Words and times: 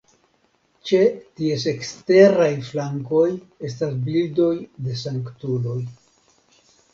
Ĉe 0.91 1.01
ties 1.39 1.65
eksteraj 1.71 2.47
flankoj 2.69 3.27
estas 3.69 3.93
bildoj 4.09 4.49
de 4.89 4.97
sanktuloj. 5.05 5.79